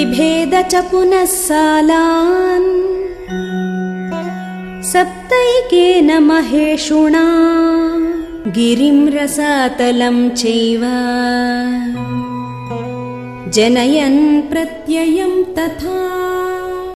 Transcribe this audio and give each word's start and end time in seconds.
बिभेद 0.00 0.68
च 0.70 0.74
पुनः 0.74 1.24
सालान् 1.24 2.68
सप्तैकेन 4.82 6.18
महेषुणा 6.18 7.24
गिरिं 8.46 9.08
रसातलं 9.08 10.30
चैव। 10.30 10.80
जनयन् 13.50 14.42
प्रत्ययं 14.42 15.44
तथा। 15.44 16.29